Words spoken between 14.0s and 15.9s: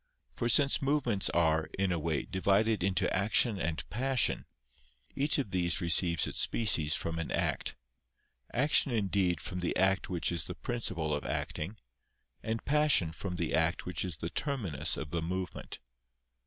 is the terminus of the movement.